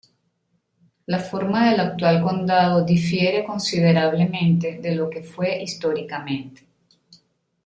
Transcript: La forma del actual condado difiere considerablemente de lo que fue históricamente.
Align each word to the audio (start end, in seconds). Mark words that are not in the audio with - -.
La 1.05 1.19
forma 1.19 1.69
del 1.69 1.79
actual 1.79 2.23
condado 2.23 2.83
difiere 2.83 3.43
considerablemente 3.43 4.79
de 4.81 4.95
lo 4.95 5.07
que 5.11 5.21
fue 5.21 5.61
históricamente. 5.61 6.65